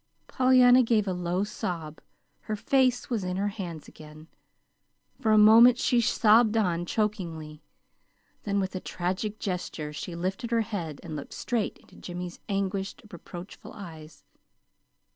[0.25, 2.01] Pollyanna gave a low sob.
[2.39, 4.29] Her face was in her hands again.
[5.19, 7.61] For a moment she sobbed on, chokingly;
[8.41, 13.03] then, with a tragic gesture, she lifted her head and looked straight into Jimmy's anguished,
[13.11, 14.23] reproachful eyes.